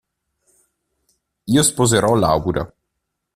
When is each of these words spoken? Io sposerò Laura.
Io 1.51 1.61
sposerò 1.63 2.15
Laura. 2.15 2.65